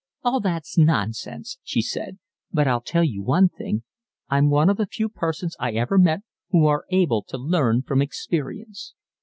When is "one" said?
3.21-3.49, 4.49-4.67